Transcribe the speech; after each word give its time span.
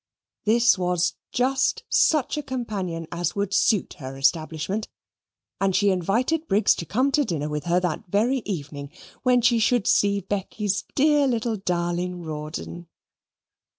This 0.45 0.79
was 0.79 1.13
just 1.31 1.83
such 1.87 2.35
a 2.35 2.41
companion 2.41 3.05
as 3.11 3.35
would 3.35 3.53
suit 3.53 3.97
her 3.99 4.17
establishment, 4.17 4.87
and 5.59 5.75
she 5.75 5.91
invited 5.91 6.47
Briggs 6.47 6.73
to 6.77 6.87
come 6.87 7.11
to 7.11 7.23
dinner 7.23 7.49
with 7.49 7.65
her 7.65 7.79
that 7.81 8.05
very 8.09 8.39
evening, 8.43 8.89
when 9.21 9.43
she 9.43 9.59
should 9.59 9.85
see 9.85 10.19
Becky's 10.21 10.85
dear 10.95 11.27
little 11.27 11.55
darling 11.55 12.23
Rawdon. 12.23 12.87